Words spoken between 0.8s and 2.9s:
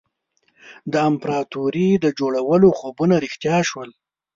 د امپراطوري د جوړولو